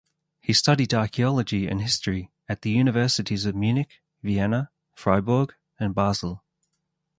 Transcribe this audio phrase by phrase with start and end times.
[0.39, 6.43] He studied archaeology and history at the Universities of Munich, Vienna, Fribourg and Basel.